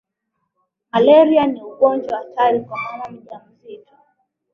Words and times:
malaria 0.91 1.47
ni 1.47 1.61
ugonjwa 1.63 2.17
hatari 2.17 2.59
kwa 2.61 2.77
mama 2.81 3.09
mjawazito 3.11 3.93